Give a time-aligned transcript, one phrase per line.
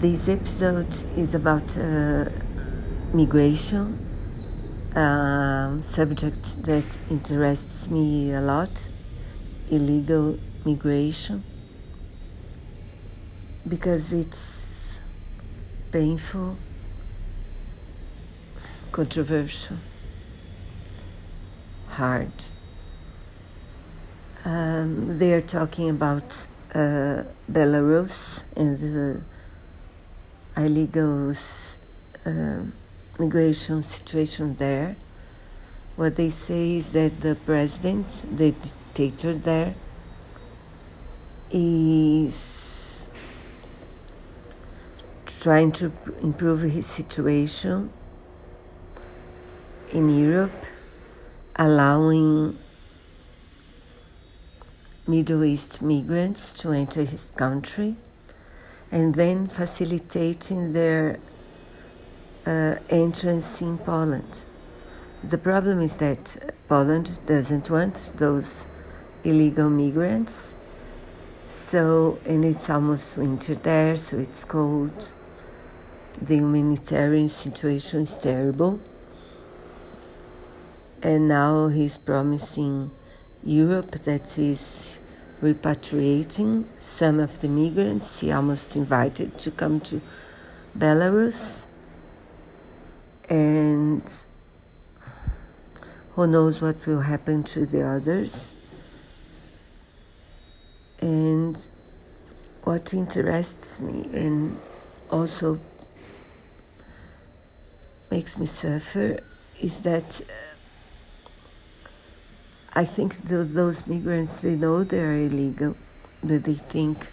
[0.00, 2.24] this episode is about uh,
[3.12, 3.98] migration,
[4.96, 8.70] um, subject that interests me a lot,
[9.70, 11.44] illegal migration,
[13.68, 15.00] because it's
[15.92, 16.56] painful,
[18.92, 19.76] controversial,
[21.88, 22.32] hard.
[24.46, 29.20] Um, they are talking about uh, Belarus and the
[30.64, 31.32] illegal
[32.26, 32.58] uh,
[33.18, 34.96] migration situation there.
[35.96, 38.54] What they say is that the president, the
[38.94, 39.74] dictator there,
[41.50, 43.08] is
[45.26, 45.92] trying to
[46.22, 47.90] improve his situation
[49.92, 50.66] in Europe,
[51.56, 52.58] allowing
[55.06, 57.96] Middle East migrants to enter his country
[58.92, 61.18] and then facilitating their
[62.46, 64.44] uh, entrance in Poland.
[65.22, 68.66] The problem is that Poland doesn't want those
[69.22, 70.54] illegal migrants,
[71.48, 75.12] so and it's almost winter there, so it's cold.
[76.20, 78.80] The humanitarian situation is terrible,
[81.02, 82.90] and now he's promising
[83.44, 84.99] Europe that is
[85.42, 90.00] repatriating some of the migrants he almost invited to come to
[90.78, 91.66] Belarus.
[93.28, 94.02] And
[96.14, 98.54] who knows what will happen to the others.
[101.00, 101.56] And
[102.64, 104.60] what interests me and
[105.10, 105.58] also
[108.10, 109.20] makes me suffer
[109.60, 110.56] is that uh,
[112.72, 115.76] I think the, those migrants they know they are illegal,
[116.22, 117.08] that they think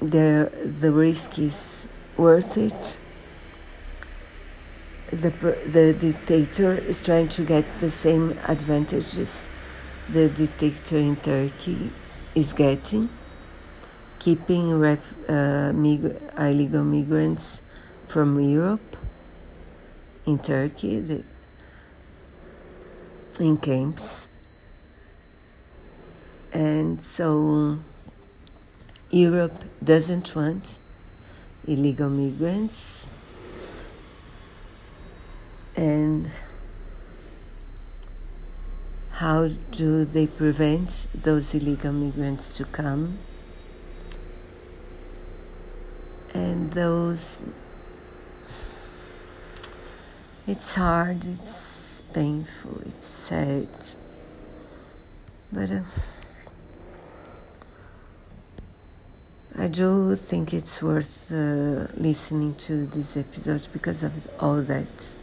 [0.00, 0.50] the
[0.92, 2.98] risk is worth it.
[5.10, 5.30] The
[5.66, 9.48] the dictator is trying to get the same advantages
[10.08, 11.90] the dictator in Turkey
[12.34, 13.10] is getting,
[14.18, 17.60] keeping ref, uh, mig- illegal migrants
[18.06, 18.96] from Europe
[20.26, 21.00] in Turkey.
[21.00, 21.24] The,
[23.40, 24.28] in camps.
[26.52, 27.78] And so
[29.10, 30.78] Europe doesn't want
[31.66, 33.06] illegal migrants.
[35.76, 36.30] And
[39.12, 43.18] how do they prevent those illegal migrants to come?
[46.34, 47.38] And those,
[50.46, 51.77] it's hard, it's
[52.12, 53.68] painful, it's sad.
[55.52, 55.80] But uh,
[59.56, 65.14] I do think it's worth uh, listening to this episode because of all that.